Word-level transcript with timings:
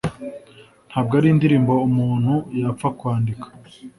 ntabwo 0.89 1.13
ari 1.19 1.27
indirimbo 1.33 1.73
umuntu 1.87 2.33
yapfa 2.59 2.87
kwandika 2.99 3.47